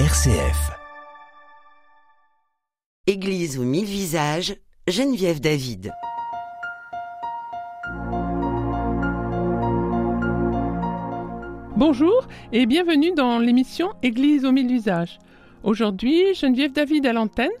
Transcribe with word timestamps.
RCF. 0.00 0.72
Église 3.06 3.60
aux 3.60 3.62
mille 3.62 3.84
visages, 3.84 4.56
Geneviève 4.88 5.40
David. 5.40 5.92
Bonjour 11.76 12.26
et 12.52 12.66
bienvenue 12.66 13.12
dans 13.12 13.38
l'émission 13.38 13.92
Église 14.02 14.44
aux 14.44 14.50
mille 14.50 14.66
visages. 14.66 15.20
Aujourd'hui, 15.62 16.34
Geneviève 16.34 16.72
David 16.72 17.06
à 17.06 17.12
l'antenne 17.12 17.52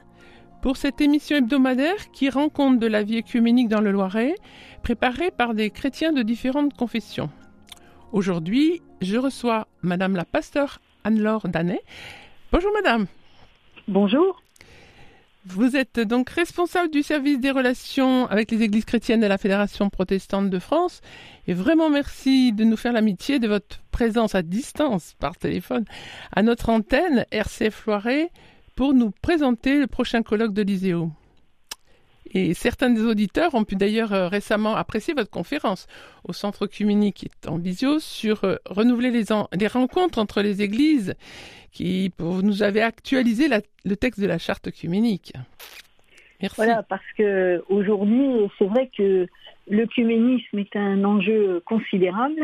pour 0.60 0.76
cette 0.76 1.00
émission 1.00 1.36
hebdomadaire 1.36 2.10
qui 2.10 2.30
rend 2.30 2.48
compte 2.48 2.80
de 2.80 2.88
la 2.88 3.04
vie 3.04 3.18
œcuménique 3.18 3.68
dans 3.68 3.80
le 3.80 3.92
Loiret, 3.92 4.34
préparée 4.82 5.30
par 5.30 5.54
des 5.54 5.70
chrétiens 5.70 6.12
de 6.12 6.22
différentes 6.22 6.74
confessions. 6.74 7.30
Aujourd'hui, 8.10 8.82
je 9.00 9.18
reçois 9.18 9.68
Madame 9.82 10.16
la 10.16 10.24
pasteur 10.24 10.80
Anne-Laure 11.04 11.46
Danet. 11.48 11.82
Bonjour 12.54 12.70
Madame. 12.72 13.06
Bonjour. 13.88 14.40
Vous 15.44 15.74
êtes 15.74 15.98
donc 15.98 16.30
responsable 16.30 16.88
du 16.88 17.02
service 17.02 17.40
des 17.40 17.50
relations 17.50 18.28
avec 18.28 18.52
les 18.52 18.62
églises 18.62 18.84
chrétiennes 18.84 19.18
de 19.18 19.26
la 19.26 19.38
Fédération 19.38 19.90
protestante 19.90 20.50
de 20.50 20.58
France. 20.60 21.00
Et 21.48 21.52
vraiment 21.52 21.90
merci 21.90 22.52
de 22.52 22.62
nous 22.62 22.76
faire 22.76 22.92
l'amitié 22.92 23.40
de 23.40 23.48
votre 23.48 23.80
présence 23.90 24.36
à 24.36 24.42
distance 24.42 25.16
par 25.18 25.36
téléphone 25.36 25.84
à 26.30 26.44
notre 26.44 26.68
antenne 26.68 27.26
RCF 27.32 27.86
Loiret 27.86 28.30
pour 28.76 28.94
nous 28.94 29.10
présenter 29.10 29.80
le 29.80 29.88
prochain 29.88 30.22
colloque 30.22 30.54
de 30.54 30.62
l'ISEO. 30.62 31.10
Et 32.34 32.52
certains 32.52 32.90
des 32.90 33.02
auditeurs 33.02 33.54
ont 33.54 33.62
pu 33.62 33.76
d'ailleurs 33.76 34.12
euh, 34.12 34.26
récemment 34.26 34.74
apprécier 34.74 35.14
votre 35.14 35.30
conférence 35.30 35.86
au 36.24 36.32
Centre 36.32 36.64
Œcuménique 36.64 37.30
en 37.46 37.58
visio 37.58 38.00
sur 38.00 38.42
euh, 38.44 38.56
renouveler 38.66 39.10
les, 39.12 39.66
rencontres 39.68 40.18
entre 40.18 40.42
les 40.42 40.60
églises 40.60 41.14
qui 41.70 42.12
vous 42.18 42.42
nous 42.42 42.64
avez 42.64 42.82
actualisé 42.82 43.46
le 43.84 43.96
texte 43.96 44.20
de 44.20 44.26
la 44.26 44.38
charte 44.38 44.66
œcuménique. 44.66 45.32
Merci. 46.42 46.56
Voilà, 46.56 46.82
parce 46.82 47.04
que 47.16 47.62
aujourd'hui, 47.68 48.48
c'est 48.58 48.66
vrai 48.66 48.90
que 48.96 49.26
l'œcuménisme 49.68 50.58
est 50.58 50.76
un 50.76 51.04
enjeu 51.04 51.62
considérable. 51.64 52.40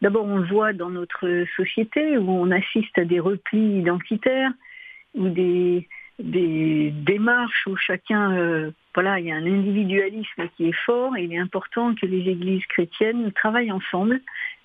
D'abord, 0.00 0.24
on 0.24 0.38
le 0.38 0.48
voit 0.48 0.72
dans 0.72 0.90
notre 0.90 1.44
société 1.56 2.16
où 2.16 2.30
on 2.30 2.50
assiste 2.50 2.96
à 2.96 3.04
des 3.04 3.20
replis 3.20 3.78
identitaires, 3.78 4.50
ou 5.14 5.28
des, 5.28 5.86
des 6.22 6.90
démarches 6.90 7.66
où 7.66 7.76
chacun, 7.76 8.32
euh, 8.32 8.70
voilà, 8.94 9.18
il 9.18 9.26
y 9.26 9.32
a 9.32 9.36
un 9.36 9.46
individualisme 9.46 10.48
qui 10.56 10.68
est 10.68 10.76
fort 10.86 11.16
et 11.16 11.24
il 11.24 11.32
est 11.32 11.38
important 11.38 11.94
que 11.94 12.06
les 12.06 12.30
églises 12.30 12.64
chrétiennes 12.66 13.32
travaillent 13.32 13.72
ensemble, 13.72 14.20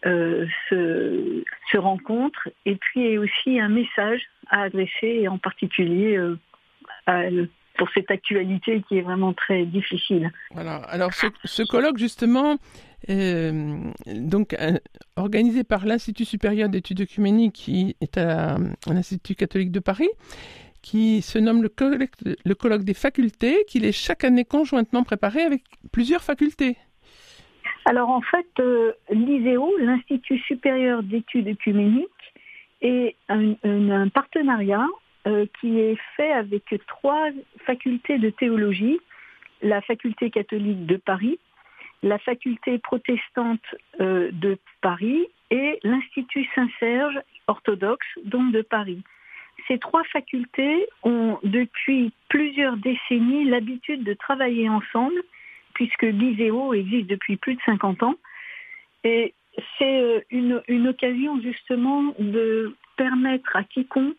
euh, 0.05 0.45
se, 0.69 1.77
rencontrent 1.77 2.47
et 2.65 2.75
puis 2.75 3.11
il 3.11 3.19
aussi 3.19 3.59
un 3.59 3.69
message 3.69 4.21
à 4.49 4.63
adresser 4.63 5.27
en 5.27 5.37
particulier 5.37 6.17
euh, 6.17 7.47
pour 7.77 7.89
cette 7.93 8.09
actualité 8.09 8.83
qui 8.87 8.97
est 8.97 9.01
vraiment 9.01 9.33
très 9.33 9.65
difficile. 9.65 10.31
Voilà. 10.51 10.77
Alors 10.77 11.13
ce, 11.13 11.63
colloque 11.63 11.97
justement, 11.97 12.57
donc 13.07 14.55
organisé 15.15 15.63
par 15.63 15.85
l'Institut 15.85 16.25
supérieur 16.25 16.69
d'études 16.69 17.01
œcuméniques 17.01 17.53
qui 17.53 17.95
est 18.01 18.17
à, 18.17 18.57
l'Institut 18.87 19.35
catholique 19.35 19.71
de 19.71 19.79
Paris, 19.79 20.09
qui 20.81 21.21
se 21.21 21.39
nomme 21.39 21.63
le 21.63 21.69
colloque, 21.69 22.83
des 22.83 22.93
facultés, 22.93 23.65
qu'il 23.67 23.85
est 23.85 23.91
chaque 23.91 24.23
année 24.23 24.45
conjointement 24.45 25.03
préparé 25.03 25.41
avec 25.41 25.63
plusieurs 25.91 26.23
facultés. 26.23 26.77
Alors 27.85 28.09
en 28.09 28.21
fait, 28.21 28.47
euh, 28.59 28.91
l'ISEO, 29.09 29.77
l'Institut 29.79 30.39
supérieur 30.39 31.03
d'études 31.03 31.47
œcuméniques, 31.47 32.07
est 32.81 33.15
un, 33.29 33.55
un 33.63 34.09
partenariat 34.09 34.85
euh, 35.27 35.45
qui 35.59 35.79
est 35.79 35.97
fait 36.15 36.31
avec 36.31 36.63
trois 36.87 37.29
facultés 37.65 38.17
de 38.17 38.29
théologie, 38.29 38.99
la 39.61 39.81
faculté 39.81 40.29
catholique 40.29 40.85
de 40.85 40.95
Paris, 40.97 41.39
la 42.03 42.19
faculté 42.19 42.77
protestante 42.77 43.63
euh, 43.99 44.29
de 44.31 44.57
Paris 44.81 45.27
et 45.49 45.79
l'Institut 45.83 46.47
Saint-Serge 46.55 47.19
orthodoxe, 47.47 48.07
donc 48.23 48.51
de 48.51 48.61
Paris. 48.61 49.01
Ces 49.67 49.79
trois 49.79 50.03
facultés 50.05 50.87
ont 51.03 51.39
depuis 51.43 52.11
plusieurs 52.29 52.77
décennies 52.77 53.45
l'habitude 53.45 54.03
de 54.03 54.13
travailler 54.13 54.69
ensemble, 54.69 55.21
puisque 55.73 56.03
l'ISEO 56.03 56.73
existe 56.73 57.07
depuis 57.07 57.37
plus 57.37 57.55
de 57.55 57.61
50 57.65 58.03
ans. 58.03 58.15
Et 59.03 59.33
c'est 59.77 59.99
euh, 60.01 60.21
une, 60.31 60.61
une 60.67 60.87
occasion 60.87 61.41
justement 61.41 62.13
de 62.19 62.75
permettre 62.95 63.55
à 63.55 63.63
quiconque 63.63 64.15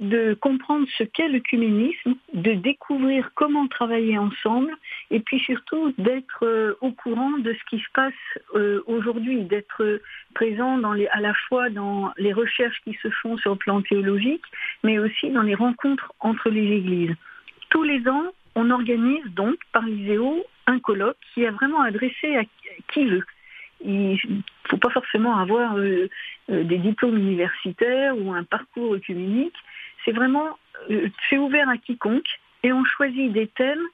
de 0.00 0.34
comprendre 0.34 0.86
ce 0.98 1.04
qu'est 1.04 1.28
le 1.28 1.38
cuménisme, 1.38 2.14
de 2.32 2.54
découvrir 2.54 3.30
comment 3.34 3.68
travailler 3.68 4.18
ensemble 4.18 4.76
et 5.10 5.20
puis 5.20 5.38
surtout 5.38 5.94
d'être 5.98 6.44
euh, 6.44 6.74
au 6.80 6.90
courant 6.90 7.38
de 7.38 7.52
ce 7.52 7.64
qui 7.70 7.80
se 7.80 7.90
passe 7.94 8.12
euh, 8.54 8.82
aujourd'hui, 8.86 9.42
d'être 9.42 10.00
présent 10.34 10.78
dans 10.78 10.92
les, 10.92 11.06
à 11.08 11.20
la 11.20 11.32
fois 11.48 11.70
dans 11.70 12.12
les 12.16 12.32
recherches 12.32 12.80
qui 12.82 12.98
se 13.02 13.08
font 13.22 13.36
sur 13.38 13.52
le 13.52 13.58
plan 13.58 13.82
théologique, 13.82 14.44
mais 14.82 14.98
aussi 14.98 15.30
dans 15.30 15.42
les 15.42 15.54
rencontres 15.54 16.12
entre 16.20 16.50
les 16.50 16.76
églises. 16.76 17.14
Tous 17.70 17.84
les 17.84 18.06
ans, 18.08 18.32
on 18.56 18.70
organise 18.70 19.24
donc 19.34 19.56
par 19.72 19.82
l'ISEO 19.84 20.44
un 20.66 20.80
colloque 20.80 21.16
qui 21.32 21.42
est 21.42 21.50
vraiment 21.50 21.82
adressé 21.82 22.36
à 22.36 22.42
qui 22.92 23.04
veut. 23.04 23.24
Il 23.84 24.12
ne 24.12 24.40
faut 24.68 24.78
pas 24.78 24.90
forcément 24.90 25.36
avoir 25.36 25.76
euh, 25.76 26.08
des 26.48 26.78
diplômes 26.78 27.18
universitaires 27.18 28.16
ou 28.18 28.32
un 28.32 28.44
parcours 28.44 28.94
œcuménique 28.94 29.54
c'est 30.04 30.12
vraiment, 30.12 30.58
euh, 30.90 31.08
c'est 31.28 31.38
ouvert 31.38 31.68
à 31.68 31.78
quiconque 31.78 32.28
et 32.62 32.72
on 32.72 32.84
choisit 32.84 33.32
des 33.32 33.46
thèmes 33.48 33.84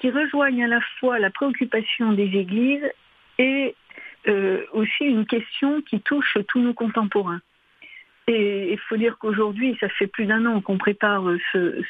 qui 0.00 0.10
rejoignent 0.10 0.64
à 0.64 0.68
la 0.68 0.80
fois 0.98 1.18
la 1.18 1.30
préoccupation 1.30 2.12
des 2.12 2.36
églises 2.36 2.90
et 3.38 3.74
euh, 4.28 4.64
aussi 4.72 5.04
une 5.04 5.26
question 5.26 5.82
qui 5.82 6.00
touche 6.00 6.38
tous 6.48 6.60
nos 6.60 6.74
contemporains. 6.74 7.40
Et 8.26 8.72
il 8.72 8.78
faut 8.78 8.96
dire 8.96 9.18
qu'aujourd'hui, 9.18 9.76
ça 9.80 9.88
fait 9.90 10.06
plus 10.06 10.24
d'un 10.24 10.46
an 10.46 10.60
qu'on 10.62 10.78
prépare 10.78 11.24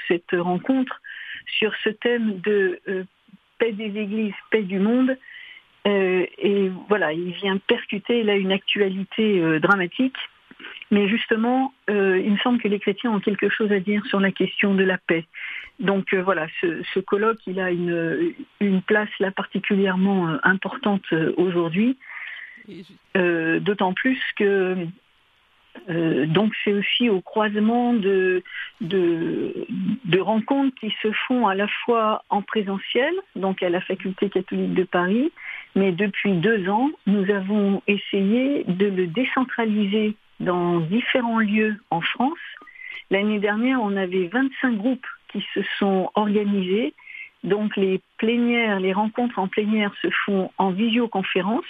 cette 0.08 0.32
rencontre 0.32 1.00
sur 1.46 1.72
ce 1.84 1.90
thème 1.90 2.40
de 2.40 2.80
euh, 2.88 3.04
paix 3.58 3.72
des 3.72 3.96
églises, 3.96 4.34
paix 4.50 4.62
du 4.62 4.80
monde. 4.80 5.16
et 5.86 6.70
voilà, 6.88 7.12
il 7.12 7.32
vient 7.32 7.58
percuter 7.58 8.24
là 8.24 8.34
une 8.34 8.52
actualité 8.52 9.60
dramatique 9.60 10.16
mais 10.90 11.08
justement, 11.08 11.72
euh, 11.90 12.20
il 12.24 12.32
me 12.32 12.38
semble 12.38 12.60
que 12.60 12.68
les 12.68 12.78
chrétiens 12.78 13.12
ont 13.12 13.20
quelque 13.20 13.48
chose 13.48 13.72
à 13.72 13.80
dire 13.80 14.04
sur 14.06 14.20
la 14.20 14.30
question 14.30 14.74
de 14.74 14.84
la 14.84 14.98
paix. 14.98 15.26
Donc 15.80 16.12
euh, 16.12 16.22
voilà, 16.22 16.46
ce, 16.60 17.00
colloque, 17.00 17.40
il 17.46 17.58
a 17.58 17.70
une, 17.70 18.34
une 18.60 18.82
place 18.82 19.08
là 19.18 19.30
particulièrement 19.30 20.28
euh, 20.28 20.36
importante 20.42 21.04
aujourd'hui. 21.36 21.98
D'autant 23.14 23.92
plus 23.92 24.18
que 24.36 24.86
donc 25.88 26.52
c'est 26.62 26.72
aussi 26.72 27.10
au 27.10 27.20
croisement 27.20 27.92
de, 27.92 28.42
de, 28.80 29.66
de, 30.04 30.18
rencontres 30.18 30.74
qui 30.80 30.94
se 31.02 31.12
font 31.26 31.46
à 31.46 31.54
la 31.54 31.68
fois 31.84 32.24
en 32.30 32.40
présentiel, 32.40 33.12
donc 33.36 33.62
à 33.62 33.68
la 33.68 33.82
faculté 33.82 34.30
catholique 34.30 34.72
de 34.72 34.84
Paris, 34.84 35.30
mais 35.74 35.92
depuis 35.92 36.32
deux 36.32 36.70
ans, 36.70 36.90
nous 37.06 37.30
avons 37.30 37.82
essayé 37.86 38.64
de 38.64 38.86
le 38.86 39.08
décentraliser 39.08 40.16
dans 40.44 40.80
différents 40.80 41.40
lieux 41.40 41.76
en 41.90 42.00
France. 42.00 42.38
L'année 43.10 43.38
dernière, 43.38 43.80
on 43.82 43.96
avait 43.96 44.28
25 44.28 44.76
groupes 44.76 45.06
qui 45.32 45.44
se 45.54 45.60
sont 45.78 46.10
organisés. 46.14 46.94
Donc 47.42 47.76
les 47.76 48.00
plénières, 48.16 48.80
les 48.80 48.92
rencontres 48.92 49.38
en 49.38 49.48
plénière 49.48 49.92
se 50.00 50.08
font 50.24 50.50
en 50.56 50.70
visioconférence. 50.70 51.64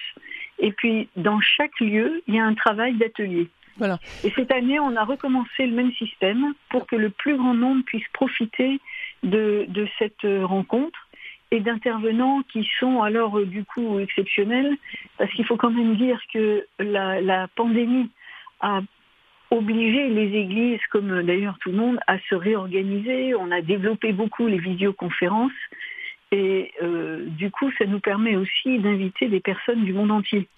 Et 0.58 0.72
puis 0.72 1.08
dans 1.16 1.40
chaque 1.40 1.78
lieu, 1.80 2.22
il 2.28 2.34
y 2.34 2.38
a 2.38 2.44
un 2.44 2.54
travail 2.54 2.94
d'atelier. 2.94 3.48
Voilà. 3.76 3.98
Et 4.22 4.30
cette 4.30 4.52
année, 4.52 4.78
on 4.78 4.94
a 4.94 5.04
recommencé 5.04 5.66
le 5.66 5.74
même 5.74 5.92
système 5.92 6.54
pour 6.70 6.86
que 6.86 6.94
le 6.94 7.10
plus 7.10 7.36
grand 7.36 7.54
nombre 7.54 7.82
puisse 7.84 8.06
profiter 8.12 8.78
de, 9.24 9.66
de 9.68 9.88
cette 9.98 10.24
rencontre 10.44 11.08
et 11.50 11.60
d'intervenants 11.60 12.42
qui 12.52 12.68
sont 12.78 13.02
alors 13.02 13.40
du 13.44 13.64
coup 13.64 13.98
exceptionnels, 13.98 14.76
parce 15.18 15.30
qu'il 15.32 15.44
faut 15.44 15.56
quand 15.56 15.70
même 15.70 15.96
dire 15.96 16.20
que 16.32 16.66
la, 16.78 17.20
la 17.20 17.48
pandémie 17.48 18.10
a 18.60 18.80
obligé 19.50 20.08
les 20.08 20.38
églises, 20.38 20.80
comme 20.90 21.22
d'ailleurs 21.22 21.58
tout 21.60 21.70
le 21.70 21.78
monde, 21.78 21.98
à 22.06 22.18
se 22.28 22.34
réorganiser. 22.34 23.34
On 23.34 23.50
a 23.50 23.60
développé 23.60 24.12
beaucoup 24.12 24.46
les 24.46 24.58
visioconférences. 24.58 25.52
Et 26.32 26.72
euh, 26.82 27.26
du 27.26 27.50
coup, 27.52 27.70
ça 27.78 27.84
nous 27.84 28.00
permet 28.00 28.34
aussi 28.34 28.80
d'inviter 28.80 29.28
des 29.28 29.38
personnes 29.38 29.84
du 29.84 29.92
monde 29.92 30.10
entier. 30.10 30.48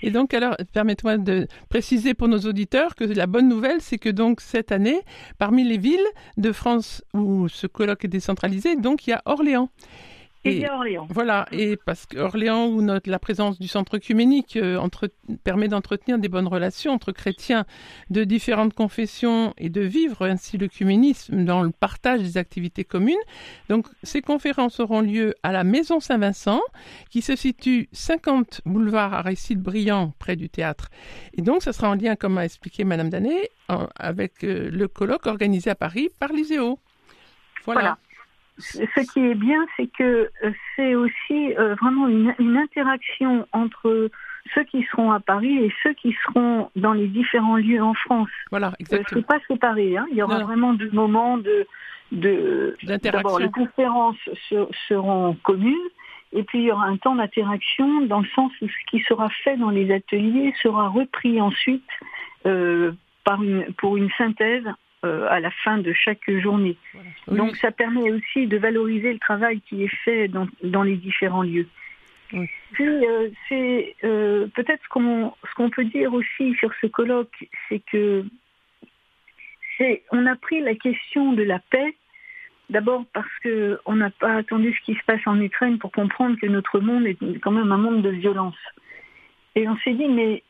Et 0.00 0.10
donc, 0.10 0.32
alors, 0.32 0.56
permettez-moi 0.72 1.18
de 1.18 1.46
préciser 1.68 2.14
pour 2.14 2.28
nos 2.28 2.38
auditeurs 2.38 2.94
que 2.94 3.04
la 3.04 3.26
bonne 3.26 3.46
nouvelle, 3.46 3.80
c'est 3.80 3.98
que 3.98 4.08
donc 4.08 4.40
cette 4.40 4.72
année, 4.72 5.00
parmi 5.38 5.64
les 5.64 5.76
villes 5.76 6.08
de 6.38 6.50
France 6.52 7.04
où 7.12 7.48
ce 7.48 7.66
colloque 7.66 8.06
est 8.06 8.08
décentralisé, 8.08 8.76
donc 8.76 9.06
il 9.06 9.10
y 9.10 9.12
a 9.12 9.20
Orléans. 9.26 9.68
Et, 10.48 10.68
Orléans. 10.68 11.06
Voilà, 11.10 11.46
et 11.52 11.76
parce 11.76 12.06
qu'Orléans, 12.06 12.66
où 12.66 12.82
notre, 12.82 13.10
la 13.10 13.18
présence 13.18 13.58
du 13.58 13.68
centre 13.68 13.96
œcuménique 13.96 14.56
euh, 14.56 14.78
permet 15.44 15.68
d'entretenir 15.68 16.18
des 16.18 16.28
bonnes 16.28 16.46
relations 16.46 16.92
entre 16.92 17.12
chrétiens 17.12 17.64
de 18.10 18.24
différentes 18.24 18.74
confessions 18.74 19.54
et 19.58 19.68
de 19.68 19.80
vivre 19.80 20.26
ainsi 20.26 20.58
l'œcuménisme 20.58 21.44
dans 21.44 21.62
le 21.62 21.70
partage 21.70 22.20
des 22.20 22.36
activités 22.36 22.84
communes. 22.84 23.16
Donc, 23.68 23.86
ces 24.02 24.22
conférences 24.22 24.80
auront 24.80 25.00
lieu 25.00 25.34
à 25.42 25.52
la 25.52 25.64
Maison 25.64 26.00
Saint-Vincent, 26.00 26.60
qui 27.10 27.22
se 27.22 27.36
situe 27.36 27.88
50 27.92 28.62
boulevard 28.64 29.14
Aristide-Briand, 29.14 30.14
près 30.18 30.36
du 30.36 30.48
théâtre. 30.48 30.88
Et 31.34 31.42
donc, 31.42 31.62
ça 31.62 31.72
sera 31.72 31.90
en 31.90 31.94
lien, 31.94 32.16
comme 32.16 32.38
a 32.38 32.44
expliqué 32.44 32.84
Madame 32.84 33.10
Danet, 33.10 33.50
avec 33.96 34.44
euh, 34.44 34.70
le 34.70 34.88
colloque 34.88 35.26
organisé 35.26 35.70
à 35.70 35.74
Paris 35.74 36.08
par 36.18 36.32
l'ISEO. 36.32 36.78
voilà 37.64 37.98
ce 38.58 39.12
qui 39.12 39.20
est 39.20 39.34
bien, 39.34 39.64
c'est 39.76 39.86
que 39.86 40.30
euh, 40.44 40.50
c'est 40.74 40.94
aussi 40.94 41.54
euh, 41.56 41.74
vraiment 41.76 42.08
une, 42.08 42.56
interaction 42.56 43.46
entre 43.52 44.10
ceux 44.54 44.64
qui 44.64 44.82
seront 44.90 45.12
à 45.12 45.20
Paris 45.20 45.58
et 45.58 45.72
ceux 45.82 45.92
qui 45.94 46.14
seront 46.24 46.70
dans 46.74 46.92
les 46.92 47.06
différents 47.06 47.56
lieux 47.56 47.82
en 47.82 47.94
France. 47.94 48.30
Voilà, 48.50 48.72
exactement. 48.80 49.20
Euh, 49.20 49.24
pas 49.24 49.38
séparé. 49.46 49.96
Hein. 49.96 50.06
Il 50.10 50.16
y 50.16 50.22
aura 50.22 50.40
vraiment 50.40 50.74
des 50.74 50.90
moments 50.90 51.38
de 51.38 51.66
de 52.10 52.74
d'abord 53.02 53.38
les 53.38 53.50
conférences 53.50 54.16
seront 54.88 55.36
communes 55.42 55.76
et 56.32 56.42
puis 56.42 56.60
il 56.60 56.64
y 56.64 56.72
aura 56.72 56.86
un 56.86 56.96
temps 56.96 57.14
d'interaction 57.14 58.00
dans 58.06 58.20
le 58.20 58.28
sens 58.34 58.50
où 58.62 58.66
ce 58.66 58.90
qui 58.90 59.00
sera 59.00 59.28
fait 59.44 59.58
dans 59.58 59.68
les 59.68 59.92
ateliers 59.92 60.54
sera 60.62 60.88
repris 60.88 61.38
ensuite 61.38 61.84
par 62.44 63.42
une, 63.42 63.66
pour 63.74 63.98
une 63.98 64.08
synthèse 64.16 64.64
euh, 65.04 65.26
à 65.30 65.40
la 65.40 65.50
fin 65.50 65.78
de 65.78 65.92
chaque 65.92 66.30
journée. 66.40 66.76
Donc 67.28 67.56
ça 67.56 67.70
permet 67.70 68.10
aussi 68.10 68.46
de 68.46 68.56
valoriser 68.56 69.12
le 69.12 69.18
travail 69.18 69.60
qui 69.60 69.84
est 69.84 69.94
fait 70.04 70.28
dans, 70.28 70.48
dans 70.62 70.82
les 70.82 70.96
différents 70.96 71.42
lieux. 71.42 71.68
Puis 72.30 73.06
euh, 73.06 73.28
c'est 73.48 73.94
euh, 74.04 74.48
peut-être 74.48 74.82
ce 74.82 74.88
qu'on 74.88 75.32
ce 75.48 75.54
qu'on 75.54 75.70
peut 75.70 75.84
dire 75.84 76.12
aussi 76.12 76.54
sur 76.54 76.70
ce 76.80 76.86
colloque, 76.86 77.48
c'est 77.68 77.80
que 77.90 78.24
c'est 79.76 80.02
on 80.12 80.26
a 80.26 80.36
pris 80.36 80.60
la 80.60 80.74
question 80.74 81.32
de 81.32 81.42
la 81.42 81.58
paix 81.58 81.94
D'abord 82.70 83.04
parce 83.14 83.38
que 83.42 83.80
on 83.86 83.96
n'a 83.96 84.10
pas 84.10 84.34
attendu 84.34 84.74
ce 84.74 84.84
qui 84.84 84.98
se 84.98 85.04
passe 85.06 85.26
en 85.26 85.40
Ukraine 85.40 85.78
pour 85.78 85.90
comprendre 85.90 86.36
que 86.38 86.46
notre 86.46 86.80
monde 86.80 87.06
est 87.06 87.16
quand 87.40 87.50
même 87.50 87.72
un 87.72 87.78
monde 87.78 88.02
de 88.02 88.10
violence. 88.10 88.58
Et 89.54 89.66
on 89.66 89.76
s'est 89.78 89.94
dit 89.94 90.08
mais 90.08 90.42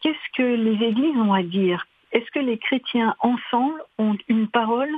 qu'est-ce 0.00 0.36
que 0.36 0.42
les 0.42 0.86
églises 0.86 1.16
ont 1.16 1.32
à 1.32 1.42
dire 1.42 1.84
est-ce 2.14 2.30
que 2.30 2.38
les 2.38 2.58
chrétiens 2.58 3.14
ensemble 3.20 3.82
ont 3.98 4.16
une 4.28 4.48
parole 4.48 4.90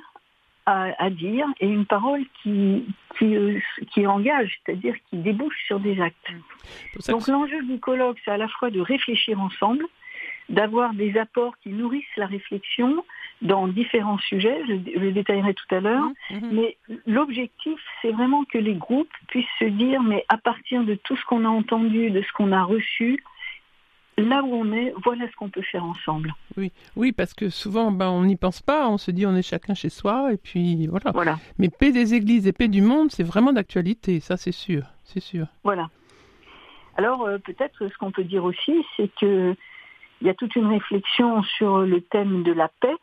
à, 0.66 1.10
dire 1.10 1.46
et 1.60 1.68
une 1.68 1.86
parole 1.86 2.24
qui, 2.42 2.84
qui, 3.16 3.36
qui 3.92 4.06
engage, 4.06 4.58
c'est-à-dire 4.64 4.94
qui 5.08 5.16
débouche 5.16 5.56
sur 5.64 5.78
des 5.78 6.00
actes. 6.00 6.16
Donc 7.08 7.28
l'enjeu 7.28 7.62
du 7.62 7.78
colloque, 7.78 8.18
c'est 8.24 8.32
à 8.32 8.36
la 8.36 8.48
fois 8.48 8.70
de 8.70 8.80
réfléchir 8.80 9.40
ensemble, 9.40 9.86
d'avoir 10.48 10.92
des 10.92 11.16
apports 11.18 11.56
qui 11.58 11.68
nourrissent 11.68 12.04
la 12.16 12.26
réflexion 12.26 13.04
dans 13.42 13.68
différents 13.68 14.18
sujets, 14.18 14.60
je, 14.66 14.98
le 14.98 15.12
détaillerai 15.12 15.54
tout 15.54 15.72
à 15.74 15.80
l'heure, 15.80 16.08
mmh, 16.30 16.34
mmh. 16.34 16.50
mais 16.52 16.76
l'objectif, 17.06 17.78
c'est 18.00 18.10
vraiment 18.10 18.44
que 18.44 18.58
les 18.58 18.74
groupes 18.74 19.12
puissent 19.28 19.46
se 19.58 19.66
dire, 19.66 20.02
mais 20.02 20.24
à 20.28 20.38
partir 20.38 20.82
de 20.84 20.94
tout 20.94 21.16
ce 21.16 21.24
qu'on 21.26 21.44
a 21.44 21.48
entendu, 21.48 22.10
de 22.10 22.22
ce 22.22 22.32
qu'on 22.32 22.50
a 22.50 22.62
reçu, 22.64 23.22
là 24.18 24.42
où 24.42 24.54
on 24.54 24.72
est, 24.72 24.94
voilà 25.04 25.28
ce 25.30 25.36
qu'on 25.36 25.50
peut 25.50 25.62
faire 25.62 25.84
ensemble. 25.84 26.34
Oui, 26.56 26.72
oui, 26.96 27.12
parce 27.12 27.34
que 27.34 27.50
souvent, 27.50 27.90
ben, 27.90 28.08
on 28.08 28.24
n'y 28.24 28.36
pense 28.36 28.62
pas, 28.62 28.88
on 28.88 28.98
se 28.98 29.10
dit 29.10 29.26
on 29.26 29.36
est 29.36 29.42
chacun 29.42 29.74
chez 29.74 29.90
soi, 29.90 30.32
et 30.32 30.36
puis 30.36 30.86
voilà. 30.86 31.10
voilà. 31.12 31.38
Mais 31.58 31.68
paix 31.68 31.92
des 31.92 32.14
églises 32.14 32.46
et 32.46 32.52
paix 32.52 32.68
du 32.68 32.82
monde, 32.82 33.10
c'est 33.10 33.22
vraiment 33.22 33.52
d'actualité, 33.52 34.20
ça 34.20 34.36
c'est 34.36 34.52
sûr, 34.52 34.84
c'est 35.04 35.20
sûr. 35.20 35.46
Voilà. 35.64 35.90
Alors 36.96 37.26
euh, 37.26 37.38
peut-être 37.38 37.88
ce 37.88 37.98
qu'on 37.98 38.10
peut 38.10 38.24
dire 38.24 38.44
aussi, 38.44 38.84
c'est 38.96 39.10
que 39.20 39.54
il 40.22 40.26
y 40.26 40.30
a 40.30 40.34
toute 40.34 40.56
une 40.56 40.66
réflexion 40.66 41.42
sur 41.42 41.80
le 41.80 42.00
thème 42.00 42.42
de 42.42 42.52
la 42.52 42.68
paix, 42.80 42.96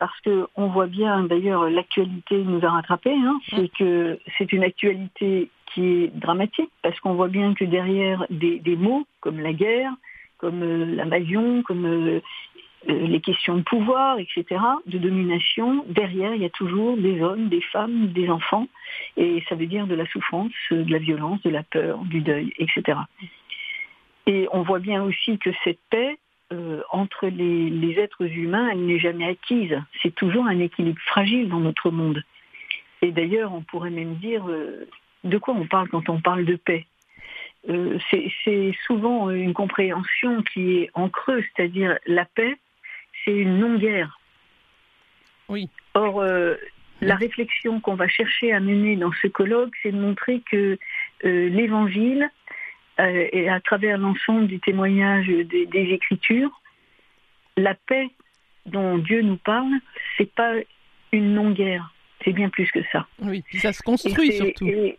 parce 0.00 0.20
que 0.22 0.48
on 0.56 0.66
voit 0.66 0.88
bien, 0.88 1.22
d'ailleurs, 1.22 1.70
l'actualité 1.70 2.42
nous 2.42 2.64
a 2.64 2.70
rattrapés, 2.70 3.14
hein, 3.14 3.38
c'est 3.50 3.70
que 3.78 4.18
c'est 4.36 4.52
une 4.52 4.64
actualité 4.64 5.48
qui 5.72 5.86
est 5.86 6.08
dramatique, 6.08 6.70
parce 6.82 6.98
qu'on 6.98 7.14
voit 7.14 7.28
bien 7.28 7.54
que 7.54 7.64
derrière 7.64 8.26
des 8.30 8.76
mots 8.76 9.06
comme 9.20 9.38
la 9.38 9.52
guerre, 9.52 9.92
comme 10.38 10.62
euh, 10.62 10.84
l'invasion, 10.86 11.62
comme 11.62 11.84
euh, 11.84 12.20
euh, 12.88 13.06
les 13.06 13.20
questions 13.20 13.56
de 13.56 13.62
pouvoir, 13.62 14.18
etc., 14.18 14.60
de 14.86 14.98
domination, 14.98 15.84
derrière, 15.88 16.34
il 16.34 16.40
y 16.40 16.46
a 16.46 16.50
toujours 16.50 16.96
des 16.96 17.20
hommes, 17.20 17.48
des 17.48 17.60
femmes, 17.60 18.08
des 18.12 18.30
enfants, 18.30 18.68
et 19.16 19.42
ça 19.48 19.56
veut 19.56 19.66
dire 19.66 19.86
de 19.86 19.94
la 19.94 20.06
souffrance, 20.06 20.52
de 20.70 20.90
la 20.90 20.98
violence, 20.98 21.42
de 21.42 21.50
la 21.50 21.64
peur, 21.64 21.98
du 22.04 22.20
deuil, 22.20 22.52
etc. 22.58 22.98
Et 24.26 24.48
on 24.52 24.62
voit 24.62 24.78
bien 24.78 25.02
aussi 25.02 25.38
que 25.38 25.50
cette 25.64 25.80
paix, 25.90 26.18
entre 26.92 27.26
les, 27.26 27.98
êtres 27.98 28.24
humains, 28.24 28.70
elle 28.72 28.86
n'est 28.86 28.98
jamais 28.98 29.26
acquise. 29.26 29.82
C'est 30.02 30.14
toujours 30.14 30.46
un 30.46 30.58
équilibre 30.60 31.00
fragile 31.04 31.50
dans 31.50 31.60
notre 31.60 31.90
monde. 31.90 32.22
Et 33.02 33.12
d'ailleurs, 33.12 33.52
on 33.52 33.60
pourrait 33.60 33.90
même 33.90 34.14
dire 34.14 34.44
de 35.24 35.38
quoi 35.38 35.54
on 35.54 35.66
parle 35.66 35.88
quand 35.88 36.08
on 36.08 36.20
parle 36.20 36.46
de 36.46 36.56
paix? 36.56 36.86
Euh, 37.68 37.98
c'est 38.44 38.72
souvent 38.86 39.30
une 39.30 39.52
compréhension 39.52 40.42
qui 40.42 40.78
est 40.78 40.90
en 40.94 41.08
creux, 41.08 41.42
c'est-à-dire 41.42 41.98
la 42.06 42.24
paix, 42.24 42.56
c'est 43.24 43.34
une 43.34 43.58
non-guerre. 43.58 44.18
Oui. 45.48 45.68
Or, 45.94 46.20
euh, 46.20 46.54
la 47.00 47.16
réflexion 47.16 47.80
qu'on 47.80 47.94
va 47.94 48.08
chercher 48.08 48.52
à 48.52 48.60
mener 48.60 48.96
dans 48.96 49.12
ce 49.20 49.26
colloque, 49.26 49.74
c'est 49.82 49.92
de 49.92 50.00
montrer 50.00 50.42
que 50.50 50.78
euh, 51.24 51.48
l'Évangile, 51.48 52.30
et 53.00 53.48
à 53.48 53.60
travers 53.60 53.96
l'ensemble 53.96 54.48
du 54.48 54.58
témoignage 54.58 55.28
des, 55.28 55.66
des, 55.66 55.92
Écritures, 55.92 56.50
la 57.56 57.74
paix 57.74 58.10
dont 58.66 58.98
Dieu 58.98 59.22
nous 59.22 59.36
parle, 59.36 59.70
c'est 60.16 60.34
pas 60.34 60.54
une 61.12 61.34
non-guerre, 61.34 61.94
c'est 62.24 62.32
bien 62.32 62.48
plus 62.48 62.68
que 62.72 62.80
ça. 62.90 63.06
Oui, 63.20 63.44
ça 63.52 63.72
se 63.72 63.82
construit 63.82 64.32
surtout. 64.32 64.66
Et 64.66 64.98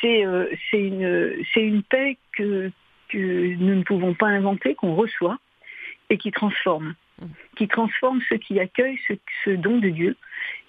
c'est 0.00 0.26
euh, 0.26 0.46
une, 0.72 1.44
une 1.56 1.82
paix 1.82 2.16
que, 2.32 2.70
que 3.08 3.54
nous 3.56 3.74
ne 3.76 3.82
pouvons 3.82 4.14
pas 4.14 4.26
inventer, 4.26 4.74
qu'on 4.74 4.94
reçoit 4.94 5.38
et 6.08 6.18
qui 6.18 6.32
transforme. 6.32 6.94
Mm. 7.20 7.26
Qui 7.56 7.68
transforme 7.68 8.20
ceux 8.28 8.38
qui 8.38 8.58
accueillent 8.60 9.00
ce, 9.06 9.14
ce 9.44 9.50
don 9.50 9.78
de 9.78 9.88
Dieu 9.88 10.16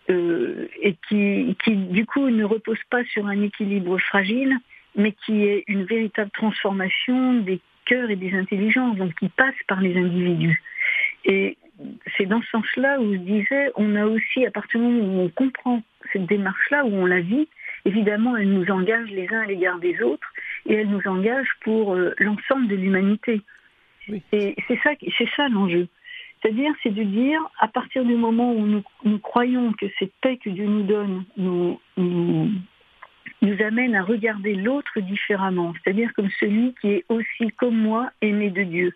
euh, 0.09 0.67
et 0.81 0.95
qui, 1.07 1.55
qui, 1.63 1.75
du 1.75 2.05
coup, 2.05 2.29
ne 2.29 2.43
repose 2.43 2.79
pas 2.89 3.03
sur 3.05 3.27
un 3.27 3.41
équilibre 3.41 3.97
fragile, 3.99 4.57
mais 4.95 5.13
qui 5.25 5.45
est 5.45 5.63
une 5.67 5.83
véritable 5.85 6.31
transformation 6.31 7.33
des 7.35 7.59
cœurs 7.85 8.09
et 8.09 8.15
des 8.15 8.33
intelligences, 8.33 8.97
donc 8.97 9.13
qui 9.15 9.29
passe 9.29 9.55
par 9.67 9.81
les 9.81 9.95
individus. 9.97 10.61
Et 11.25 11.57
c'est 12.17 12.25
dans 12.25 12.41
ce 12.41 12.49
sens-là 12.49 12.99
où 12.99 13.13
je 13.13 13.19
disais, 13.19 13.71
on 13.75 13.95
a 13.95 14.05
aussi, 14.05 14.45
à 14.45 14.51
partir 14.51 14.79
du 14.79 14.85
moment 14.85 15.03
où 15.03 15.25
on 15.25 15.29
comprend 15.29 15.81
cette 16.11 16.25
démarche-là, 16.25 16.85
où 16.85 16.93
on 16.93 17.05
la 17.05 17.21
vit, 17.21 17.47
évidemment, 17.85 18.37
elle 18.37 18.51
nous 18.51 18.69
engage 18.71 19.09
les 19.09 19.27
uns 19.29 19.41
à 19.41 19.45
l'égard 19.45 19.79
des 19.79 20.01
autres 20.01 20.27
et 20.65 20.75
elle 20.75 20.89
nous 20.89 21.01
engage 21.05 21.47
pour 21.63 21.93
euh, 21.95 22.13
l'ensemble 22.19 22.67
de 22.67 22.75
l'humanité. 22.75 23.41
Et 24.31 24.55
c'est 24.67 24.79
ça, 24.83 24.91
c'est 25.17 25.29
ça 25.35 25.47
l'enjeu. 25.49 25.87
C'est-à-dire, 26.41 26.73
c'est 26.81 26.93
de 26.93 27.03
dire, 27.03 27.39
à 27.59 27.67
partir 27.67 28.03
du 28.03 28.15
moment 28.15 28.51
où 28.53 28.65
nous, 29.03 29.19
croyons 29.19 29.73
que 29.73 29.85
cette 29.99 30.13
paix 30.21 30.37
que 30.37 30.49
Dieu 30.49 30.65
nous 30.65 30.83
donne 30.83 31.23
nous, 31.37 31.79
nous, 31.97 32.49
nous 33.41 33.61
amène 33.61 33.95
à 33.95 34.03
regarder 34.03 34.55
l'autre 34.55 34.99
différemment, 35.01 35.73
c'est-à-dire 35.73 36.11
comme 36.15 36.29
celui 36.39 36.73
qui 36.81 36.89
est 36.89 37.05
aussi 37.09 37.51
comme 37.57 37.77
moi 37.77 38.09
aimé 38.21 38.49
de 38.49 38.63
Dieu. 38.63 38.93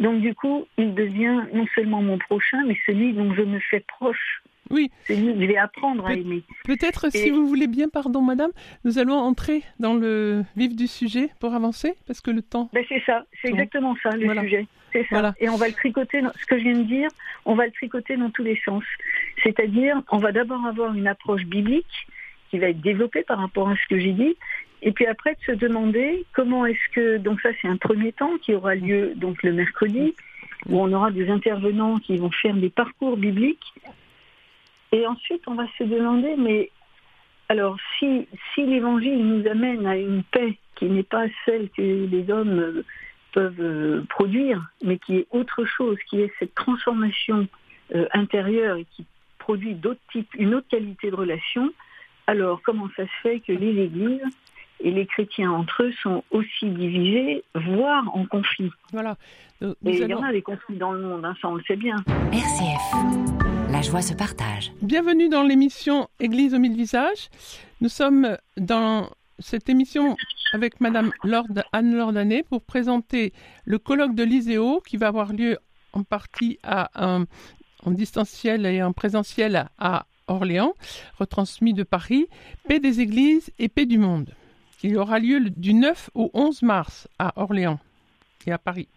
Donc 0.00 0.20
du 0.20 0.34
coup, 0.34 0.66
il 0.76 0.94
devient 0.94 1.44
non 1.52 1.66
seulement 1.74 2.02
mon 2.02 2.18
prochain, 2.18 2.64
mais 2.66 2.76
celui 2.86 3.12
dont 3.12 3.32
je 3.34 3.42
me 3.42 3.58
fais 3.58 3.80
proche. 3.80 4.42
Oui. 4.70 4.90
Je 5.08 5.14
vais 5.14 5.56
apprendre 5.56 6.06
à 6.06 6.14
aimer. 6.14 6.42
Peut-être, 6.64 7.10
si 7.10 7.30
vous 7.30 7.46
voulez 7.46 7.66
bien, 7.66 7.88
pardon, 7.88 8.22
madame, 8.22 8.50
nous 8.84 8.98
allons 8.98 9.14
entrer 9.14 9.62
dans 9.78 9.94
le 9.94 10.42
vif 10.56 10.74
du 10.74 10.86
sujet 10.86 11.30
pour 11.40 11.54
avancer, 11.54 11.94
parce 12.06 12.20
que 12.20 12.30
le 12.30 12.42
temps. 12.42 12.68
Ben, 12.72 12.84
c'est 12.88 13.02
ça, 13.04 13.24
c'est 13.40 13.48
exactement 13.48 13.96
ça, 14.02 14.10
le 14.10 14.28
sujet. 14.40 14.66
C'est 14.92 15.06
ça. 15.10 15.34
Et 15.38 15.48
on 15.48 15.56
va 15.56 15.68
le 15.68 15.74
tricoter, 15.74 16.22
ce 16.40 16.46
que 16.46 16.58
je 16.58 16.64
viens 16.64 16.78
de 16.78 16.84
dire, 16.84 17.08
on 17.44 17.54
va 17.54 17.66
le 17.66 17.72
tricoter 17.72 18.16
dans 18.16 18.30
tous 18.30 18.42
les 18.42 18.58
sens. 18.64 18.84
C'est-à-dire, 19.42 20.02
on 20.10 20.18
va 20.18 20.32
d'abord 20.32 20.64
avoir 20.64 20.94
une 20.94 21.06
approche 21.06 21.44
biblique 21.44 21.86
qui 22.50 22.58
va 22.58 22.70
être 22.70 22.80
développée 22.80 23.22
par 23.22 23.38
rapport 23.38 23.68
à 23.68 23.76
ce 23.76 23.86
que 23.88 24.00
j'ai 24.00 24.12
dit, 24.12 24.36
et 24.82 24.92
puis 24.92 25.06
après 25.06 25.34
de 25.34 25.52
se 25.52 25.58
demander 25.58 26.24
comment 26.32 26.64
est-ce 26.64 26.94
que 26.94 27.16
donc 27.18 27.40
ça 27.40 27.50
c'est 27.60 27.68
un 27.68 27.76
premier 27.76 28.12
temps 28.12 28.38
qui 28.40 28.54
aura 28.54 28.74
lieu 28.74 29.12
donc 29.16 29.42
le 29.42 29.52
mercredi 29.52 30.14
où 30.68 30.80
on 30.80 30.92
aura 30.92 31.10
des 31.10 31.28
intervenants 31.28 31.98
qui 31.98 32.16
vont 32.16 32.30
faire 32.30 32.54
des 32.54 32.70
parcours 32.70 33.16
bibliques 33.16 33.74
et 34.92 35.06
ensuite, 35.06 35.42
on 35.46 35.54
va 35.54 35.66
se 35.78 35.84
demander, 35.84 36.34
mais 36.36 36.70
alors 37.48 37.76
si, 37.98 38.26
si 38.54 38.66
l'évangile 38.66 39.26
nous 39.26 39.46
amène 39.48 39.86
à 39.86 39.96
une 39.96 40.22
paix 40.22 40.58
qui 40.76 40.86
n'est 40.86 41.02
pas 41.02 41.26
celle 41.44 41.68
que 41.70 42.06
les 42.06 42.30
hommes 42.30 42.84
peuvent 43.32 43.60
euh, 43.60 44.04
produire, 44.08 44.70
mais 44.82 44.98
qui 44.98 45.16
est 45.16 45.26
autre 45.30 45.64
chose, 45.64 45.96
qui 46.08 46.20
est 46.20 46.32
cette 46.38 46.54
transformation 46.54 47.46
euh, 47.94 48.06
intérieure 48.12 48.76
et 48.76 48.84
qui 48.84 49.06
produit 49.38 49.74
d'autres 49.74 50.00
types, 50.12 50.28
une 50.34 50.54
autre 50.54 50.68
qualité 50.68 51.10
de 51.10 51.16
relation, 51.16 51.72
Alors, 52.26 52.60
comment 52.62 52.88
ça 52.96 53.04
se 53.04 53.12
fait 53.22 53.40
que 53.40 53.52
les 53.52 53.84
églises 53.84 54.22
et 54.80 54.90
les 54.90 55.06
chrétiens 55.06 55.50
entre 55.50 55.84
eux 55.84 55.92
sont 56.02 56.22
aussi 56.30 56.66
divisés, 56.66 57.42
voire 57.54 58.04
en 58.14 58.26
conflit 58.26 58.70
Voilà. 58.92 59.16
et 59.62 59.66
il 59.84 60.06
y 60.06 60.14
en 60.14 60.22
a 60.22 60.32
des 60.32 60.42
conflits 60.42 60.76
dans 60.76 60.92
le 60.92 61.00
monde, 61.00 61.24
hein, 61.24 61.34
ça 61.40 61.48
on 61.48 61.56
le 61.56 61.62
sait 61.64 61.76
bien. 61.76 61.96
RCF, 62.32 63.47
la 63.70 63.82
joie 63.82 64.02
se 64.02 64.14
partage. 64.14 64.72
Bienvenue 64.80 65.28
dans 65.28 65.42
l'émission 65.42 66.08
Église 66.20 66.54
aux 66.54 66.58
mille 66.58 66.76
visages. 66.76 67.28
Nous 67.80 67.88
sommes 67.88 68.36
dans 68.56 69.10
cette 69.38 69.68
émission 69.68 70.16
avec 70.52 70.80
Madame 70.80 71.12
Lord, 71.22 71.46
Anne 71.72 71.94
Lordanet 71.94 72.44
pour 72.44 72.62
présenter 72.62 73.32
le 73.64 73.78
colloque 73.78 74.14
de 74.14 74.22
l'ISEO 74.22 74.80
qui 74.86 74.96
va 74.96 75.08
avoir 75.08 75.32
lieu 75.32 75.58
en 75.92 76.02
partie 76.02 76.58
à 76.62 76.90
un, 76.94 77.26
en 77.84 77.90
distanciel 77.90 78.64
et 78.64 78.82
en 78.82 78.92
présentiel 78.92 79.68
à 79.78 80.06
Orléans, 80.28 80.74
retransmis 81.18 81.74
de 81.74 81.82
Paris, 81.82 82.26
Paix 82.68 82.80
des 82.80 83.00
Églises 83.00 83.50
et 83.58 83.68
Paix 83.68 83.86
du 83.86 83.98
Monde, 83.98 84.34
qui 84.78 84.96
aura 84.96 85.18
lieu 85.18 85.50
du 85.50 85.74
9 85.74 86.10
au 86.14 86.30
11 86.32 86.62
mars 86.62 87.08
à 87.18 87.32
Orléans 87.36 87.78
et 88.46 88.52
à 88.52 88.58
Paris. 88.58 88.88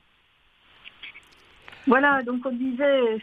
Voilà, 1.87 2.21
donc 2.23 2.45
on 2.45 2.51
disait, 2.51 3.17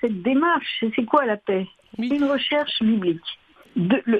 cette 0.00 0.22
démarche, 0.22 0.84
c'est 0.94 1.04
quoi 1.04 1.26
la 1.26 1.36
paix? 1.36 1.66
Une 1.98 2.24
recherche 2.24 2.80
biblique. 2.82 3.38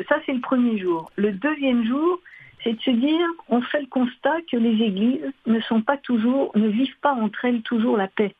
ça, 0.09 0.17
c'est 0.27 0.33
le 0.33 0.41
premier 0.41 0.79
jour. 0.79 1.11
Le 1.17 1.33
deuxième 1.33 1.85
jour, 1.87 2.21
c'est 2.63 2.73
de 2.73 2.81
se 2.81 2.91
dire, 2.91 3.27
on 3.49 3.63
fait 3.63 3.81
le 3.81 3.87
constat 3.87 4.37
que 4.51 4.57
les 4.57 4.85
églises 4.85 5.33
ne 5.47 5.61
sont 5.61 5.83
pas 5.83 5.97
toujours, 5.97 6.51
ne 6.57 6.69
vivent 6.69 6.99
pas 7.01 7.13
entre 7.13 7.45
elles 7.45 7.63
toujours 7.63 7.97
la 7.97 8.09
paix. 8.09 8.35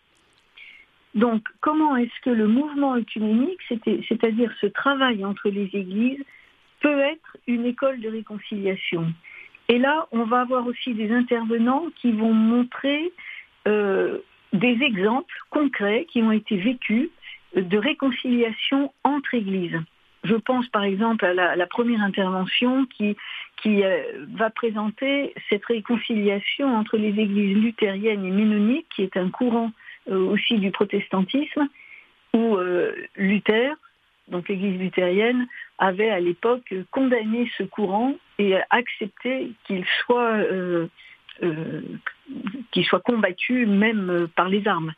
Donc, 1.15 1.43
comment 1.61 1.97
est-ce 1.97 2.21
que 2.23 2.31
le 2.31 2.47
mouvement 2.47 2.95
œcuménique, 2.95 3.61
c'est-à-dire 3.69 4.53
ce 4.61 4.67
travail 4.67 5.25
entre 5.25 5.49
les 5.49 5.69
églises, 5.73 6.23
peut 6.81 7.01
être 7.01 7.37
une 7.47 7.67
école 7.67 8.01
de 8.01 8.09
réconciliation? 8.09 9.13
Et 9.69 9.79
là, 9.79 10.09
on 10.13 10.25
va 10.25 10.41
avoir 10.41 10.67
aussi 10.67 10.95
des 10.95 11.13
intervenants 11.13 11.87
qui 11.97 12.13
vont 12.13 12.33
montrer 12.33 13.13
euh, 13.69 14.19
des 14.53 14.79
exemples 14.83 15.35
concrets 15.51 16.07
qui 16.11 16.23
ont 16.23 16.33
été 16.33 16.57
vécus 16.57 17.09
de 17.55 17.79
réconciliation 17.79 18.93
entre 19.05 19.35
églises. 19.35 19.79
Je 20.23 20.35
pense 20.35 20.69
par 20.69 20.85
exemple 20.85 21.25
à 21.25 21.57
la, 21.57 21.67
première 21.67 22.03
intervention 22.03 22.85
qui, 22.87 23.17
qui 23.63 23.83
euh, 23.83 24.03
va 24.35 24.51
présenter 24.51 25.33
cette 25.49 25.65
réconciliation 25.65 26.77
entre 26.77 26.99
les 26.99 27.09
églises 27.09 27.57
luthériennes 27.57 28.25
et 28.25 28.31
ménoniques, 28.31 28.87
qui 28.95 29.03
est 29.03 29.17
un 29.17 29.31
courant 29.31 29.73
euh, 30.11 30.19
aussi 30.27 30.59
du 30.59 30.71
protestantisme, 30.71 31.69
où 32.35 32.57
euh, 32.57 32.93
Luther, 33.17 33.75
donc 34.29 34.49
l'Église 34.49 34.79
luthérienne, 34.79 35.47
avait 35.79 36.11
à 36.11 36.21
l'époque 36.21 36.75
condamné 36.91 37.51
ce 37.57 37.63
courant 37.63 38.15
et 38.39 38.57
accepté 38.69 39.53
qu'il 39.65 39.85
soit, 40.05 40.37
euh, 42.31 42.49
qu'il 42.71 42.85
soit 42.85 43.01
combattu 43.01 43.67
même 43.67 44.29
par 44.37 44.49
les 44.49 44.67
armes. 44.67 44.93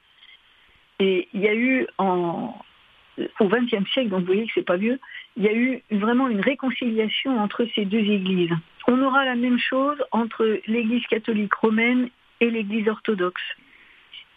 Et 0.99 1.29
il 1.33 1.41
y 1.41 1.49
a 1.49 1.55
eu 1.55 1.87
au 1.99 3.49
XXe 3.49 3.89
siècle, 3.93 4.11
donc 4.11 4.21
vous 4.21 4.27
voyez 4.27 4.47
que 4.47 4.53
c'est 4.55 4.63
pas 4.67 4.77
vieux, 4.77 4.99
il 5.37 5.43
y 5.45 5.49
a 5.49 5.55
eu 5.55 5.83
vraiment 5.91 6.29
une 6.29 6.41
réconciliation 6.41 7.39
entre 7.39 7.67
ces 7.75 7.85
deux 7.85 7.99
églises. 7.99 8.53
On 8.87 9.01
aura 9.03 9.25
la 9.25 9.35
même 9.35 9.59
chose 9.59 10.03
entre 10.11 10.61
l'Église 10.67 11.07
catholique 11.07 11.55
romaine 11.55 12.09
et 12.41 12.51
l'Église 12.51 12.89
orthodoxe. 12.89 13.43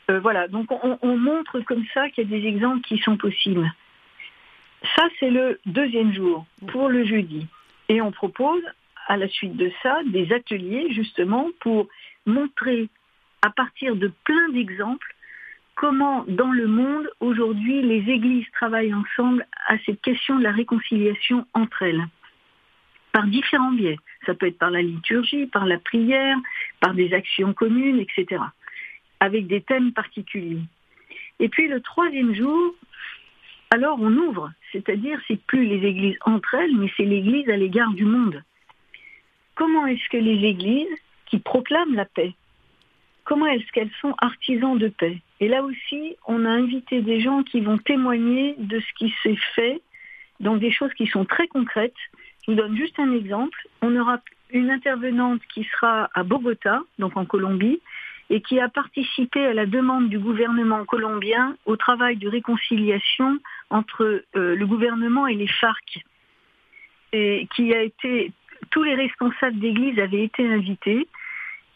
Euh, 0.10 0.20
voilà, 0.20 0.48
donc 0.48 0.68
on, 0.72 1.18
montre 1.18 1.60
comme 1.62 1.84
ça 1.94 2.10
qu'il 2.10 2.30
y 2.30 2.36
a 2.36 2.40
des 2.40 2.48
exemples 2.48 2.82
qui 2.82 3.00
sont 3.00 3.18
possibles. 3.18 3.72
Ça, 4.96 5.04
c'est 5.20 5.32
le 5.32 5.60
deuxième 5.66 6.14
jour 6.14 6.46
pour 6.68 6.90
le 6.90 7.06
jeudi. 7.06 7.48
Et 7.90 8.02
on 8.02 8.12
propose 8.12 8.62
à 9.08 9.18
la 9.18 9.28
suite 9.28 9.56
de 9.56 9.72
ça 9.82 10.00
des 10.06 10.32
ateliers 10.32 10.88
justement 10.92 11.50
pour 11.60 11.88
montrer 12.26 12.90
à 13.42 13.50
partir 13.50 13.96
de 13.96 14.12
plein 14.24 14.50
d'exemples 14.50 15.16
comment 15.76 16.24
dans 16.28 16.52
le 16.52 16.68
monde 16.68 17.10
aujourd'hui 17.20 17.82
les 17.82 18.10
églises 18.12 18.46
travaillent 18.54 18.94
ensemble 18.94 19.46
à 19.68 19.78
cette 19.86 20.02
question 20.02 20.38
de 20.38 20.44
la 20.44 20.52
réconciliation 20.52 21.46
entre 21.54 21.84
elles 21.84 22.06
par 23.12 23.28
différents 23.28 23.72
biais. 23.72 23.98
Ça 24.26 24.34
peut 24.34 24.48
être 24.48 24.58
par 24.58 24.72
la 24.72 24.82
liturgie, 24.82 25.46
par 25.46 25.66
la 25.66 25.80
prière, 25.80 26.38
par 26.82 26.94
des 26.94 27.14
actions 27.14 27.54
communes, 27.54 28.00
etc 28.00 28.42
avec 29.20 29.48
des 29.48 29.62
thèmes 29.62 29.92
particuliers. 29.92 30.64
Et 31.40 31.50
puis 31.50 31.68
le 31.68 31.82
troisième 31.82 32.34
jour, 32.34 32.76
alors 33.72 33.98
on 34.00 34.12
ouvre, 34.12 34.52
c'est-à-dire 34.72 35.20
c'est 35.28 35.42
plus 35.46 35.66
les 35.66 35.86
églises 35.88 36.18
entre 36.26 36.56
elles, 36.56 36.76
mais 36.76 36.92
c'est 36.96 37.06
l'église 37.06 37.50
à 37.50 37.58
l'égard 37.58 37.92
du 37.94 38.06
monde. 38.06 38.42
Comment 39.56 39.86
est-ce 39.88 40.08
que 40.10 40.18
les 40.18 40.48
églises 40.48 40.98
qui 41.26 41.40
proclament 41.40 41.96
la 41.96 42.06
paix, 42.06 42.34
comment 43.24 43.48
est-ce 43.48 43.70
qu'elles 43.72 43.92
sont 44.02 44.14
artisans 44.20 44.78
de 44.78 44.88
paix? 44.88 45.22
Et 45.40 45.48
là 45.48 45.64
aussi, 45.64 46.16
on 46.28 46.46
a 46.46 46.50
invité 46.50 47.02
des 47.02 47.20
gens 47.20 47.44
qui 47.44 47.62
vont 47.62 47.78
témoigner 47.78 48.56
de 48.58 48.80
ce 48.80 48.94
qui 48.98 49.14
s'est 49.24 49.40
fait, 49.56 49.82
donc 50.40 50.60
des 50.60 50.72
choses 50.72 50.94
qui 50.94 51.08
sont 51.08 51.26
très 51.26 51.48
concrètes. 51.48 51.94
Je 52.46 52.52
vous 52.52 52.58
donne 52.58 52.78
juste 52.78 53.00
un 53.00 53.12
exemple. 53.14 53.68
On 53.82 53.96
aura 53.96 54.20
une 54.52 54.70
intervenante 54.70 55.42
qui 55.54 55.64
sera 55.66 56.10
à 56.14 56.24
Bogota, 56.24 56.82
donc 57.00 57.18
en 57.18 57.26
Colombie, 57.26 57.82
et 58.30 58.42
qui 58.42 58.60
a 58.60 58.70
participé 58.70 59.46
à 59.46 59.54
la 59.54 59.66
demande 59.66 60.10
du 60.10 60.20
gouvernement 60.20 60.84
colombien 60.86 61.56
au 61.66 61.76
travail 61.76 62.18
de 62.18 62.28
réconciliation 62.28 63.40
entre 63.70 64.24
euh, 64.36 64.56
le 64.56 64.66
gouvernement 64.66 65.28
et 65.28 65.36
les 65.36 65.48
FARC. 65.48 66.04
Et 67.14 67.48
qui 67.56 67.74
a 67.74 67.82
été, 67.82 68.32
tous 68.70 68.84
les 68.84 68.96
responsables 68.96 69.60
d'église 69.60 70.00
avaient 70.00 70.24
été 70.24 70.48
invités 70.48 71.08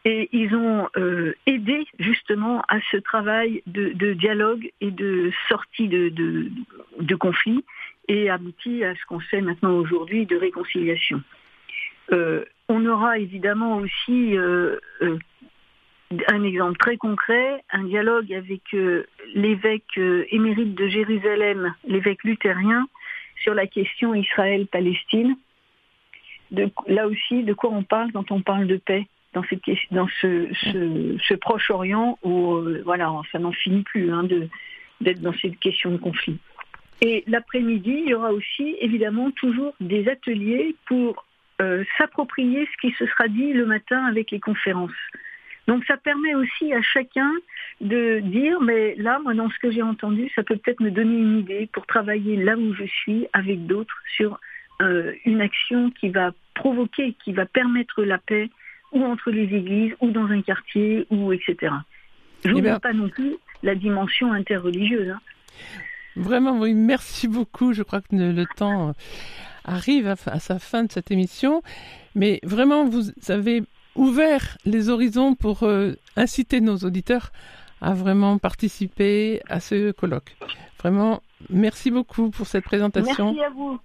et 0.05 0.29
ils 0.31 0.55
ont 0.55 0.87
euh, 0.97 1.33
aidé 1.45 1.85
justement 1.99 2.61
à 2.69 2.79
ce 2.91 2.97
travail 2.97 3.61
de, 3.67 4.13
dialogue 4.13 4.71
et 4.79 4.91
de 4.91 5.31
sortie 5.49 5.87
de, 5.87 7.15
conflits 7.15 7.65
et 8.07 8.29
abouti 8.29 8.83
à 8.83 8.95
ce 8.95 9.05
qu'on 9.07 9.19
sait 9.19 9.41
maintenant 9.41 9.73
aujourd'hui 9.73 10.25
de 10.25 10.37
réconciliation. 10.37 11.21
Euh, 12.11 12.45
on 12.69 12.85
aura 12.85 13.19
évidemment 13.19 13.77
aussi 13.77 14.35
un 16.27 16.43
exemple 16.43 16.77
très 16.77 16.97
concret, 16.97 17.63
un 17.71 17.83
dialogue 17.83 18.33
avec 18.33 18.61
euh, 18.73 19.05
l'évêque 19.35 19.97
euh, 19.97 20.25
émérite 20.31 20.73
de 20.75 20.87
Jérusalem, 20.87 21.73
l'évêque 21.87 22.23
luthérien, 22.23 22.87
sur 23.43 23.53
la 23.53 23.67
question 23.67 24.15
Israël-Palestine. 24.15 25.37
Là 26.51 27.07
aussi, 27.07 27.43
de 27.43 27.53
quoi 27.53 27.69
on 27.71 27.83
parle 27.83 28.11
quand 28.11 28.31
on 28.31 28.41
parle 28.41 28.67
de 28.67 28.77
paix 28.77 29.07
dans, 29.33 29.43
cette, 29.43 29.61
dans 29.91 30.07
ce, 30.21 31.33
Proche-Orient 31.35 32.17
où 32.23 32.55
euh, 32.55 32.81
voilà, 32.85 33.11
ça 33.31 33.39
n'en 33.39 33.51
finit 33.51 33.83
plus 33.83 34.11
hein, 34.11 34.27
d'être 35.01 35.21
dans 35.21 35.33
cette 35.41 35.59
question 35.59 35.91
de 35.91 35.97
conflit. 35.97 36.39
Et 37.01 37.23
l'après-midi, 37.27 38.01
il 38.05 38.09
y 38.09 38.13
aura 38.13 38.33
aussi 38.33 38.75
évidemment 38.81 39.31
toujours 39.31 39.73
des 39.79 40.07
ateliers 40.09 40.75
pour 40.85 41.25
s'approprier 41.97 42.65
ce 42.71 42.87
qui 42.87 42.95
se 42.95 43.05
sera 43.05 43.27
dit 43.27 43.51
le 43.51 43.65
matin 43.65 44.05
avec 44.05 44.31
les 44.31 44.39
conférences. 44.39 44.91
Donc 45.69 45.85
ça 45.85 45.97
permet 45.97 46.33
aussi 46.33 46.73
à 46.73 46.81
chacun 46.81 47.31
de 47.79 48.21
dire, 48.21 48.59
mais 48.59 48.95
là, 48.95 49.19
moi, 49.19 49.35
dans 49.35 49.51
ce 49.51 49.59
que 49.59 49.69
j'ai 49.69 49.83
entendu, 49.83 50.27
ça 50.35 50.41
peut 50.41 50.57
peut-être 50.57 50.79
me 50.79 50.89
donner 50.89 51.15
une 51.15 51.37
idée 51.37 51.69
pour 51.71 51.85
travailler 51.85 52.37
là 52.37 52.57
où 52.57 52.73
je 52.73 52.85
suis 52.85 53.27
avec 53.33 53.67
d'autres 53.67 54.01
sur 54.17 54.39
euh, 54.81 55.13
une 55.25 55.41
action 55.41 55.91
qui 55.91 56.09
va 56.09 56.31
provoquer, 56.53 57.15
qui 57.23 57.33
va 57.33 57.45
permettre 57.45 58.03
la 58.03 58.17
paix, 58.17 58.49
ou 58.91 59.03
entre 59.03 59.31
les 59.31 59.43
églises, 59.55 59.93
ou 60.01 60.11
dans 60.11 60.25
un 60.25 60.41
quartier, 60.41 61.05
ou 61.09 61.31
etc. 61.31 61.73
Je 62.43 62.51
ne 62.51 62.75
eh 62.75 62.79
pas 62.79 62.93
non 62.93 63.09
plus 63.09 63.35
la 63.63 63.75
dimension 63.75 64.31
interreligieuse. 64.31 65.09
Hein. 65.09 65.19
Vraiment, 66.15 66.59
oui, 66.59 66.73
merci 66.73 67.27
beaucoup. 67.27 67.73
Je 67.73 67.83
crois 67.83 68.01
que 68.01 68.15
le 68.15 68.45
temps 68.55 68.93
arrive 69.65 70.07
à, 70.07 70.15
à 70.25 70.39
sa 70.39 70.59
fin 70.59 70.83
de 70.83 70.91
cette 70.91 71.11
émission. 71.11 71.61
Mais 72.15 72.39
vraiment, 72.43 72.85
vous 72.85 73.11
avez 73.27 73.63
ouvert 73.95 74.57
les 74.65 74.89
horizons 74.89 75.35
pour 75.35 75.63
euh, 75.63 75.93
inciter 76.15 76.61
nos 76.61 76.77
auditeurs 76.77 77.31
à 77.81 77.93
vraiment 77.93 78.37
participer 78.37 79.41
à 79.49 79.59
ce 79.59 79.91
colloque. 79.91 80.35
Vraiment, 80.79 81.21
merci 81.49 81.91
beaucoup 81.91 82.29
pour 82.29 82.47
cette 82.47 82.63
présentation. 82.63 83.33
Merci 83.33 83.43
à 83.43 83.49
vous. 83.49 83.79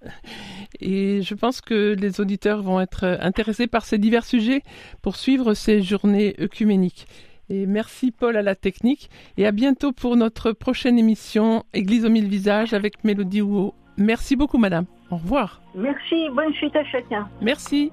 Et 0.79 1.21
je 1.21 1.33
pense 1.35 1.59
que 1.59 1.93
les 1.99 2.21
auditeurs 2.21 2.61
vont 2.61 2.79
être 2.79 3.17
intéressés 3.21 3.67
par 3.67 3.85
ces 3.85 3.97
divers 3.97 4.25
sujets 4.25 4.61
pour 5.01 5.17
suivre 5.17 5.53
ces 5.53 5.81
journées 5.81 6.35
œcuméniques. 6.39 7.07
Et 7.49 7.65
merci 7.65 8.11
Paul 8.11 8.37
à 8.37 8.41
la 8.41 8.55
technique 8.55 9.09
et 9.37 9.45
à 9.45 9.51
bientôt 9.51 9.91
pour 9.91 10.15
notre 10.15 10.51
prochaine 10.51 10.97
émission 10.97 11.63
Église 11.73 12.05
aux 12.05 12.09
mille 12.09 12.27
visages 12.27 12.73
avec 12.73 13.03
Mélodie 13.03 13.41
Houot. 13.41 13.73
Merci 13.97 14.35
beaucoup 14.35 14.57
madame. 14.57 14.85
Au 15.11 15.17
revoir. 15.17 15.61
Merci, 15.75 16.29
bonne 16.33 16.53
suite 16.53 16.75
à 16.75 16.83
chacun. 16.85 17.29
Merci. 17.41 17.91